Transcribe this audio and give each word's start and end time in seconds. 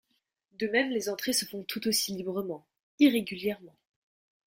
De 0.53 0.65
même 0.67 0.89
les 0.89 1.09
entrées 1.09 1.31
se 1.31 1.45
font 1.45 1.61
tout 1.61 1.87
aussi 1.87 2.15
librement, 2.15 2.65
irrégulièrement. 2.97 3.75